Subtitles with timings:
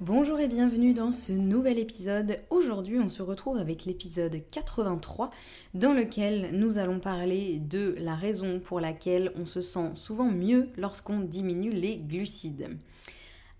[0.00, 2.38] Bonjour et bienvenue dans ce nouvel épisode.
[2.50, 5.30] Aujourd'hui on se retrouve avec l'épisode 83
[5.74, 10.68] dans lequel nous allons parler de la raison pour laquelle on se sent souvent mieux
[10.76, 12.78] lorsqu'on diminue les glucides.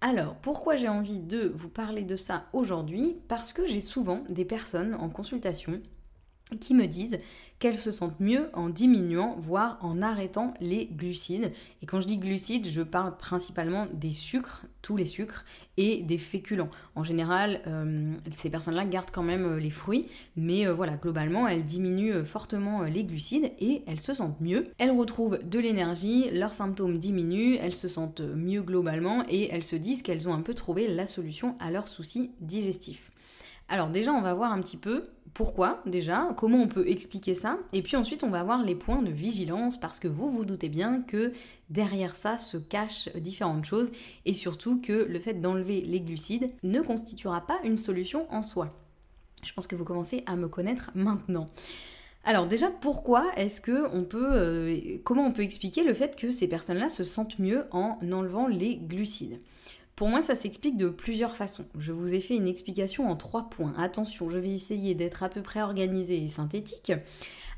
[0.01, 3.17] Alors, pourquoi j'ai envie de vous parler de ça aujourd'hui?
[3.27, 5.81] Parce que j'ai souvent des personnes en consultation
[6.57, 7.19] qui me disent
[7.59, 11.53] qu'elles se sentent mieux en diminuant, voire en arrêtant les glucides.
[11.83, 15.45] Et quand je dis glucides, je parle principalement des sucres, tous les sucres,
[15.77, 16.71] et des féculents.
[16.95, 21.49] En général, euh, ces personnes-là gardent quand même euh, les fruits, mais euh, voilà, globalement,
[21.49, 24.69] elles diminuent fortement les glucides et elles se sentent mieux.
[24.79, 29.77] Elles retrouvent de l'énergie, leurs symptômes diminuent, elles se sentent mieux globalement et elles se
[29.77, 33.11] disent qu'elles ont un peu trouvé la solution à leurs soucis digestifs.
[33.69, 37.59] Alors déjà, on va voir un petit peu pourquoi déjà, comment on peut expliquer ça,
[37.73, 40.69] et puis ensuite on va voir les points de vigilance parce que vous vous doutez
[40.69, 41.33] bien que
[41.71, 43.93] derrière ça se cachent différentes choses
[44.25, 48.75] et surtout que le fait d'enlever les glucides ne constituera pas une solution en soi.
[49.45, 51.47] Je pense que vous commencez à me connaître maintenant.
[52.25, 56.33] Alors déjà, pourquoi est-ce que on peut, euh, comment on peut expliquer le fait que
[56.33, 59.39] ces personnes-là se sentent mieux en enlevant les glucides?
[59.99, 61.65] Pour moi, ça s'explique de plusieurs façons.
[61.77, 63.75] Je vous ai fait une explication en trois points.
[63.77, 66.93] Attention, je vais essayer d'être à peu près organisée et synthétique.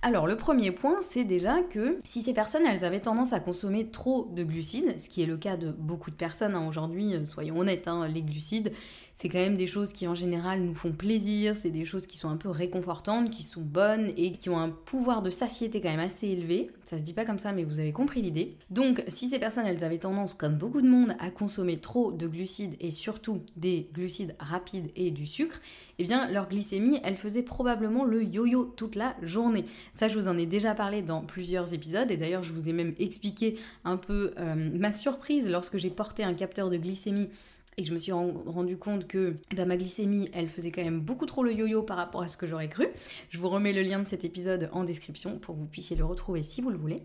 [0.01, 3.91] Alors le premier point, c'est déjà que si ces personnes, elles avaient tendance à consommer
[3.91, 7.27] trop de glucides, ce qui est le cas de beaucoup de personnes hein, aujourd'hui, euh,
[7.27, 8.72] soyons honnêtes, hein, les glucides,
[9.21, 12.17] c'est quand même des choses qui en général nous font plaisir, c'est des choses qui
[12.17, 15.91] sont un peu réconfortantes, qui sont bonnes et qui ont un pouvoir de satiété quand
[15.91, 16.71] même assez élevé.
[16.87, 18.57] Ça se dit pas comme ça, mais vous avez compris l'idée.
[18.71, 22.27] Donc si ces personnes, elles avaient tendance, comme beaucoup de monde, à consommer trop de
[22.29, 25.61] glucides et surtout des glucides rapides et du sucre,
[25.99, 29.65] eh bien leur glycémie, elle faisait probablement le yo-yo toute la journée.
[29.93, 32.73] Ça, je vous en ai déjà parlé dans plusieurs épisodes et d'ailleurs, je vous ai
[32.73, 37.29] même expliqué un peu euh, ma surprise lorsque j'ai porté un capteur de glycémie
[37.77, 41.27] et je me suis rendu compte que bah, ma glycémie, elle faisait quand même beaucoup
[41.27, 42.87] trop le yo-yo par rapport à ce que j'aurais cru.
[43.31, 46.05] Je vous remets le lien de cet épisode en description pour que vous puissiez le
[46.05, 47.03] retrouver si vous le voulez.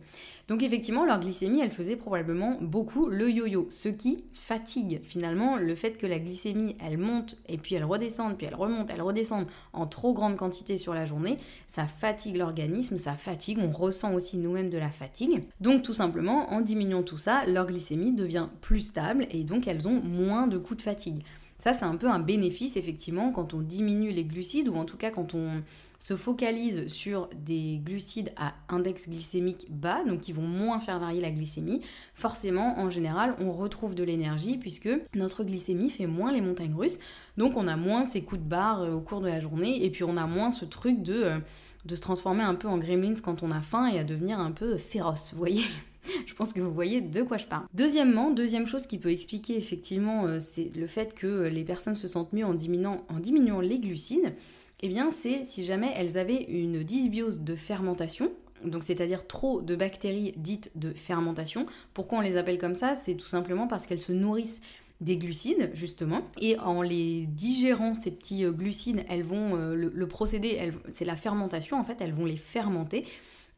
[0.47, 5.75] Donc effectivement, leur glycémie, elle faisait probablement beaucoup le yo-yo, ce qui fatigue finalement le
[5.75, 9.45] fait que la glycémie, elle monte et puis elle redescende, puis elle remonte, elle redescend
[9.73, 11.37] en trop grande quantité sur la journée.
[11.67, 15.43] Ça fatigue l'organisme, ça fatigue, on ressent aussi nous-mêmes de la fatigue.
[15.61, 19.87] Donc tout simplement, en diminuant tout ça, leur glycémie devient plus stable et donc elles
[19.87, 21.23] ont moins de coup de fatigue.
[21.59, 24.97] Ça, c'est un peu un bénéfice, effectivement, quand on diminue les glucides, ou en tout
[24.97, 25.63] cas quand on
[25.99, 31.21] se focalise sur des glucides à index glycémique bas, donc qui vont moins faire varier
[31.21, 31.81] la glycémie.
[32.13, 36.99] Forcément, en général, on retrouve de l'énergie puisque notre glycémie fait moins les montagnes russes,
[37.37, 39.89] donc on a moins ces coups de barre euh, au cours de la journée, et
[39.89, 41.37] puis on a moins ce truc de, euh,
[41.85, 44.51] de se transformer un peu en gremlins quand on a faim et à devenir un
[44.51, 45.63] peu féroce, vous voyez
[46.27, 47.65] je pense que vous voyez de quoi je parle.
[47.73, 52.07] Deuxièmement, deuxième chose qui peut expliquer effectivement, euh, c'est le fait que les personnes se
[52.07, 54.33] sentent mieux en diminuant les glucides.
[54.81, 58.31] Eh bien, c'est si jamais elles avaient une dysbiose de fermentation,
[58.63, 61.65] donc c'est-à-dire trop de bactéries dites de fermentation.
[61.93, 62.95] Pourquoi on les appelle comme ça?
[62.95, 64.61] C'est tout simplement parce qu'elles se nourrissent
[65.01, 66.21] des glucides justement.
[66.41, 71.17] Et en les digérant ces petits euh, glucides elles vont euh, le, procédé c'est la
[71.17, 73.05] fermentation en fait elles vont les fermenter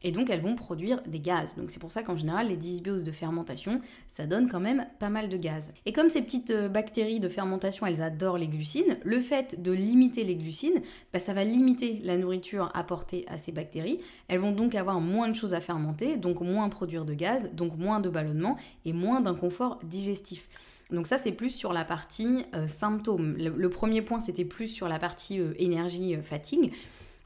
[0.02, 1.56] et donc elles vont produire des gaz.
[1.56, 5.10] Donc c'est pour ça qu'en général les dysbioses de fermentation, ça donne quand même pas
[5.10, 5.72] mal de gaz.
[5.86, 9.72] Et comme ces petites euh, bactéries de fermentation, elles adorent les glucides, le fait de
[9.72, 14.00] limiter les glucides, bah, ça va limiter la nourriture apportée à ces bactéries.
[14.28, 17.76] Elles vont donc avoir moins de choses à fermenter, donc moins produire de gaz, donc
[17.76, 20.48] moins de ballonnement et moins d'inconfort digestif.
[20.90, 23.36] Donc ça, c'est plus sur la partie euh, symptômes.
[23.36, 26.72] Le, premier point, c'était plus sur la partie euh, énergie, fatigue.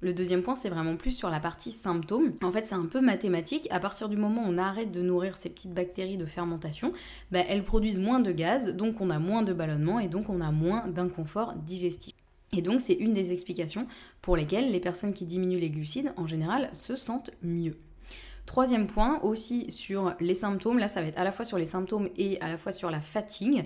[0.02, 2.32] Le deuxième point, c'est vraiment plus sur la partie symptômes.
[2.43, 3.69] En fait, c'est un peu mathématique.
[3.70, 6.93] À partir du moment où on arrête de nourrir ces petites bactéries de fermentation,
[7.31, 10.40] bah, elles produisent moins de gaz, donc on a moins de ballonnement et donc on
[10.40, 12.14] a moins d'inconfort digestif.
[12.52, 13.87] Et donc, c'est une des explications
[14.22, 17.76] pour lesquelles les personnes qui diminuent les glucides, en général, se sentent mieux.
[18.44, 21.66] Troisième point, aussi sur les symptômes, là ça va être à la fois sur les
[21.66, 23.64] symptômes et à la fois sur la fatigue.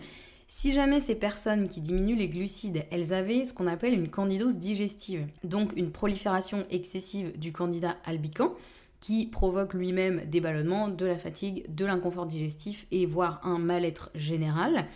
[0.49, 4.59] Si jamais ces personnes qui diminuent les glucides, elles avaient ce qu'on appelle une candidose
[4.59, 8.55] digestive, donc une prolifération excessive du candidat albican,
[9.01, 14.11] qui provoque lui-même des ballonnements, de la fatigue, de l'inconfort digestif et voire un mal-être
[14.15, 14.87] général,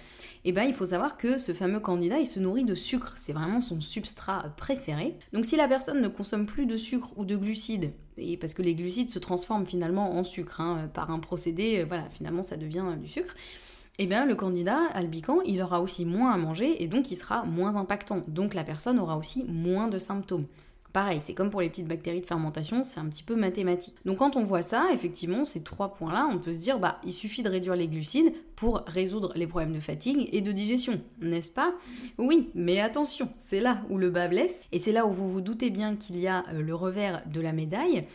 [0.45, 3.15] eh ben, il faut savoir que ce fameux candidat, il se nourrit de sucre.
[3.19, 5.17] C'est vraiment son substrat préféré.
[5.33, 8.63] Donc si la personne ne consomme plus de sucre ou de glucides, et parce que
[8.63, 12.57] les glucides se transforment finalement en sucre, hein, par un procédé, euh, voilà, finalement ça
[12.57, 13.35] devient du sucre,
[14.03, 17.45] eh bien le candidat albican, il aura aussi moins à manger et donc il sera
[17.45, 18.23] moins impactant.
[18.29, 20.47] Donc la personne aura aussi moins de symptômes.
[20.95, 23.95] Pareil, c'est comme pour les petites bactéries de fermentation, c'est un petit peu mathématique.
[24.07, 27.13] Donc quand on voit ça, effectivement, ces trois points-là, on peut se dire, bah, il
[27.13, 31.51] suffit de réduire les glucides pour résoudre les problèmes de fatigue et de digestion, n'est-ce
[31.51, 31.75] pas?
[32.17, 35.43] Oui, mais attention, c'est là où le bas blesse, et c'est là où vous vous
[35.43, 38.07] doutez bien qu'il y a euh, le revers de la médaille.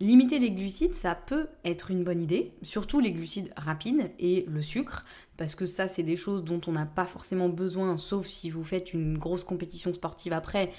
[0.00, 4.60] Limiter les glucides, ça peut être une bonne idée, surtout les glucides rapides et le
[4.60, 5.04] sucre,
[5.36, 8.64] parce que ça, c'est des choses dont on n'a pas forcément besoin, sauf si vous
[8.64, 10.70] faites une grosse compétition sportive après.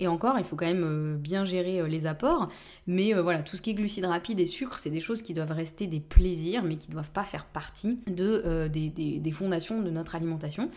[0.00, 2.48] Et encore, il faut quand même euh, bien gérer euh, les apports.
[2.86, 5.34] Mais euh, voilà, tout ce qui est glucides rapides et sucre, c'est des choses qui
[5.34, 9.90] doivent rester des plaisirs, mais qui ne doivent pas faire partie de, des, fondations de
[9.90, 10.70] notre alimentation.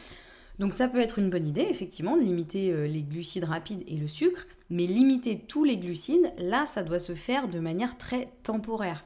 [0.60, 4.08] Donc ça peut être une bonne idée, effectivement, de limiter les glucides rapides et le
[4.08, 9.04] sucre, mais limiter tous les glucides, là, ça doit se faire de manière très temporaire.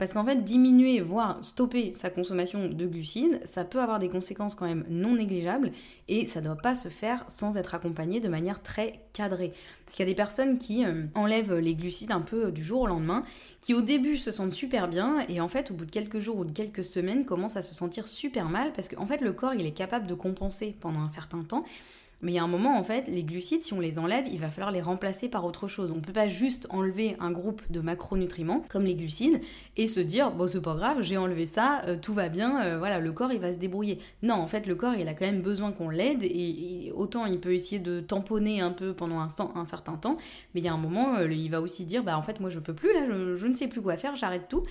[0.00, 4.54] Parce qu'en fait, diminuer, voire stopper sa consommation de glucides, ça peut avoir des conséquences
[4.54, 5.72] quand même non négligeables
[6.08, 9.52] et ça ne doit pas se faire sans être accompagné de manière très cadrée.
[9.84, 12.80] Parce qu'il y a des personnes qui euh, enlèvent les glucides un peu du jour
[12.80, 13.24] au lendemain,
[13.60, 16.38] qui au début se sentent super bien et en fait, au bout de quelques jours
[16.38, 19.52] ou de quelques semaines, commencent à se sentir super mal parce qu'en fait, le corps,
[19.52, 21.66] il est capable de compenser pendant un certain temps.
[22.22, 24.38] Mais il y a un moment, en fait, les glucides, si on les enlève, il
[24.38, 25.90] va falloir les remplacer par autre chose.
[25.90, 29.40] On ne peut pas juste enlever un groupe de macronutriments, comme les glucides,
[29.76, 32.78] et se dire, bon, c'est pas grave, j'ai enlevé ça, euh, tout va bien, euh,
[32.78, 33.98] voilà, le corps, il va se débrouiller.
[34.22, 37.40] Non, en fait, le corps, il a quand même besoin qu'on l'aide, et, autant il
[37.40, 39.28] peut essayer de tamponner un peu pendant un,
[39.64, 40.16] certain temps,
[40.54, 42.50] mais il y a un moment, euh, il va aussi dire, bah, en fait, moi,
[42.50, 44.62] je peux plus, là, je ne sais plus quoi faire, j'arrête tout.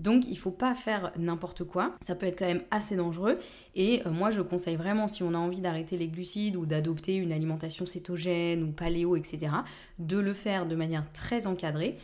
[0.00, 3.38] Donc il faut pas faire n'importe quoi, ça peut être quand même assez dangereux.
[3.74, 7.16] Et euh, moi je conseille vraiment si on a envie d'arrêter les glucides ou d'adopter
[7.16, 9.52] une alimentation cétogène ou paléo etc,
[9.98, 11.96] de le faire de manière très encadrée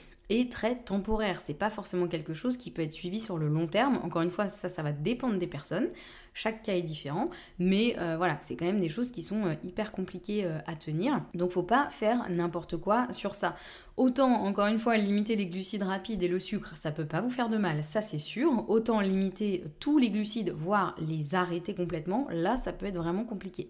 [0.49, 1.41] très temporaire.
[1.45, 3.99] C'est pas forcément quelque chose qui peut être suivi sur le long terme.
[4.03, 5.89] Encore une fois, ça, ça va dépendre des personnes.
[6.35, 9.55] Chaque cas est différent, mais euh, voilà, c'est quand même des choses qui sont euh,
[9.65, 11.21] hyper compliquées euh, à tenir.
[11.35, 13.57] Donc faut pas faire n'importe quoi sur ça.
[13.97, 17.31] Autant, encore une fois, limiter les glucides rapides et le sucre, ça peut pas vous
[17.31, 18.65] faire de mal, ça c'est sûr.
[18.71, 23.69] Autant limiter tous les glucides, voire les arrêter complètement, là ça peut être vraiment compliqué.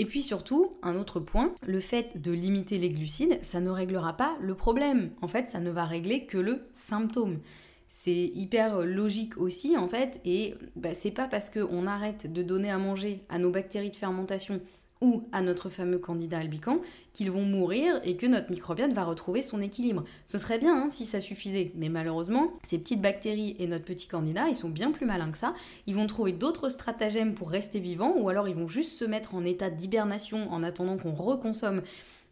[0.00, 4.16] Et puis surtout, un autre point, le fait de limiter les glucides, ça ne réglera
[4.16, 5.10] pas le problème.
[5.20, 7.40] En fait, ça ne va régler que le symptôme.
[7.86, 12.70] C'est hyper logique aussi en fait, et bah, c'est pas parce qu'on arrête de donner
[12.70, 14.62] à manger à nos bactéries de fermentation
[15.00, 16.80] ou à notre fameux candidat albican
[17.12, 20.04] qu'ils vont mourir et que notre microbiote va retrouver son équilibre.
[20.26, 24.08] Ce serait bien hein, si ça suffisait, mais malheureusement, ces petites bactéries et notre petit
[24.08, 25.54] candidat, ils sont bien plus malins que ça.
[25.86, 29.34] Ils vont trouver d'autres stratagèmes pour rester vivants ou alors ils vont juste se mettre
[29.34, 31.82] en état d'hibernation en attendant qu'on reconsomme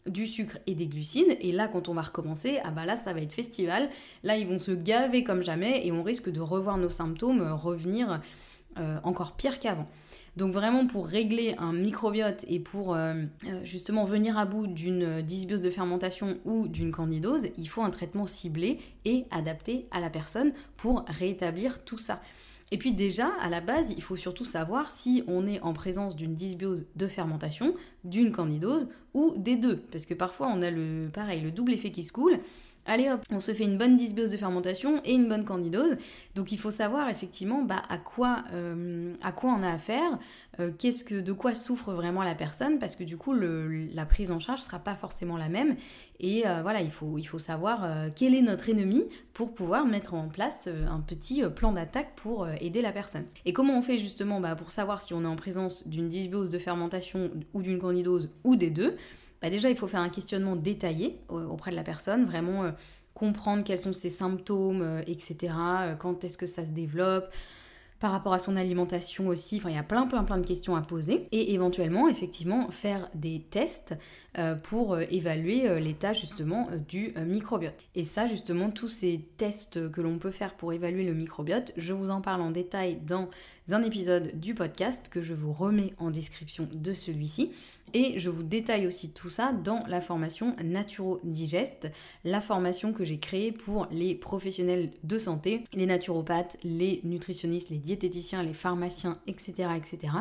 [0.06, 1.36] du sucre et des glucides.
[1.40, 3.88] Et là, quand on va recommencer, ah bah là, ça va être festival.
[4.22, 8.20] Là, ils vont se gaver comme jamais et on risque de revoir nos symptômes revenir
[8.78, 9.88] euh, encore pire qu'avant.
[10.38, 13.14] Donc vraiment pour régler un microbiote et pour euh,
[13.44, 17.90] euh, justement venir à bout d'une dysbiose de fermentation ou d'une candidose, il faut un
[17.90, 22.22] traitement ciblé et adapté à la personne pour rétablir tout ça.
[22.70, 26.14] Et puis déjà, à la base, il faut surtout savoir si on est en présence
[26.14, 29.78] d'une dysbiose de fermentation, d'une candidose ou des deux.
[29.90, 32.38] Parce que parfois on a le pareil, le double effet qui se coule.
[32.88, 35.96] Allez hop, on se fait une bonne dysbiose de fermentation et une bonne candidose.
[36.34, 40.18] Donc il faut savoir effectivement bah, à, quoi, euh, à quoi on a affaire,
[40.58, 44.30] euh, qu'est-ce que, de quoi souffre vraiment la personne, parce que du coup la prise
[44.30, 45.76] en charge sera pas forcément la même.
[46.18, 49.04] Et euh, voilà, il faut, il faut savoir quel est notre ennemi
[49.34, 53.26] pour pouvoir mettre en place un petit plan d'attaque pour aider la personne.
[53.44, 56.48] Et comment on fait justement bah, pour savoir si on est en présence d'une dysbiose
[56.48, 58.96] de fermentation ou d'une candidose ou des deux?
[59.42, 62.70] Bah déjà il faut faire un questionnement détaillé euh, auprès de la personne, vraiment euh,
[63.14, 65.54] comprendre quels sont ses symptômes, euh, etc.
[65.98, 67.32] Quand est-ce que ça se développe
[68.00, 69.56] par rapport à son alimentation aussi.
[69.56, 71.26] Enfin, il y a plein, plein, plein de questions à poser.
[71.32, 73.96] Et éventuellement, effectivement, faire des tests
[74.62, 77.74] pour évaluer l'état justement du microbiote.
[77.96, 81.92] Et ça, justement, tous ces tests que l'on peut faire pour évaluer le microbiote, je
[81.92, 83.28] vous en parle en détail dans
[83.68, 87.50] un épisode du podcast que je vous remets en description de celui-ci.
[87.94, 91.90] Et je vous détaille aussi tout ça dans la formation Naturo Digest,
[92.24, 97.78] la formation que j'ai créée pour les professionnels de santé, les naturopathes, les nutritionnistes, les
[97.78, 99.70] diététiciens, les pharmaciens, etc.
[99.76, 100.12] etc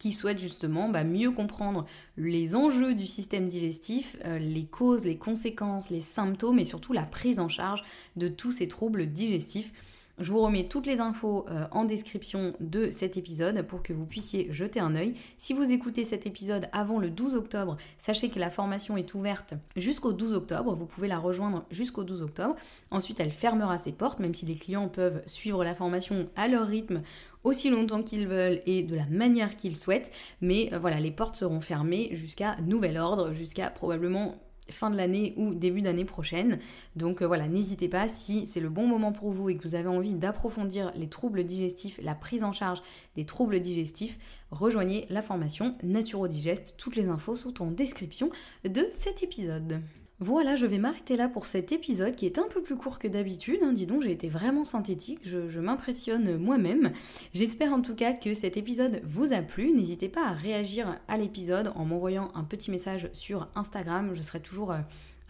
[0.00, 1.84] qui souhaitent justement bah, mieux comprendre
[2.16, 7.02] les enjeux du système digestif, euh, les causes, les conséquences, les symptômes et surtout la
[7.02, 7.84] prise en charge
[8.16, 9.72] de tous ces troubles digestifs
[10.18, 14.04] je vous remets toutes les infos euh, en description de cet épisode pour que vous
[14.04, 15.14] puissiez jeter un œil.
[15.38, 19.54] Si vous écoutez cet épisode avant le 12 octobre, sachez que la formation est ouverte
[19.76, 20.74] jusqu'au 12 octobre.
[20.74, 22.56] Vous pouvez la rejoindre jusqu'au 12 octobre.
[22.90, 26.66] Ensuite, elle fermera ses portes, même si les clients peuvent suivre la formation à leur
[26.66, 27.02] rythme
[27.44, 30.10] aussi longtemps qu'ils veulent et de la manière qu'ils souhaitent.
[30.40, 34.34] Mais euh, voilà, les portes seront fermées jusqu'à nouvel ordre, jusqu'à probablement
[34.70, 36.58] fin de l'année ou début d'année prochaine.
[36.96, 39.74] Donc euh, voilà, n'hésitez pas si c'est le bon moment pour vous et que vous
[39.74, 42.82] avez envie d'approfondir les troubles digestifs, la prise en charge
[43.16, 44.18] des troubles digestifs,
[44.50, 46.74] rejoignez la formation Naturodigest.
[46.76, 48.30] Toutes les infos sont en description
[48.64, 49.80] de cet épisode.
[50.22, 53.08] Voilà, je vais m'arrêter là pour cet épisode qui est un peu plus court que
[53.08, 53.60] d'habitude.
[53.62, 56.92] Hein, dis donc, j'ai été vraiment synthétique, je, m'impressionne moi-même.
[57.32, 59.72] J'espère en tout cas que cet épisode vous a plu.
[59.72, 64.10] N'hésitez pas à réagir à l'épisode en m'envoyant un petit message sur Instagram.
[64.12, 64.74] Je serai toujours...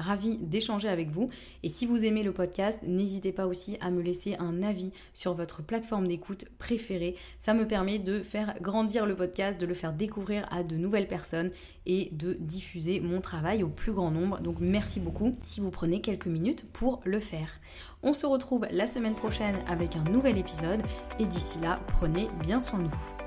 [0.01, 1.29] Ravie d'échanger avec vous.
[1.63, 5.35] Et si vous aimez le podcast, n'hésitez pas aussi à me laisser un avis sur
[5.35, 7.15] votre plateforme d'écoute préférée.
[7.39, 11.09] Ça me permet de faire grandir le podcast, de le faire découvrir à de nouvelles
[11.09, 11.51] personnes
[11.87, 14.41] et de diffuser mon travail au plus grand nombre.
[14.41, 17.61] Donc merci beaucoup si vous prenez quelques minutes pour le faire.
[18.03, 20.83] On se retrouve la semaine prochaine avec un nouvel épisode
[21.19, 23.20] et d'ici là, prenez bien soin de vous.